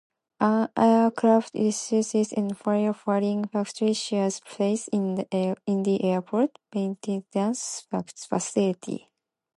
[0.39, 7.85] An aircraft rescue and fire fighting facility shares space in the airport maintenance
[8.27, 9.11] facility.